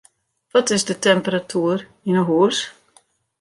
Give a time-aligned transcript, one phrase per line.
[0.53, 2.57] Wat is de temperatuer yn 'e hûs?